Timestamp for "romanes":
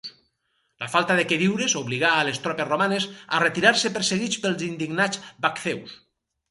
2.73-3.07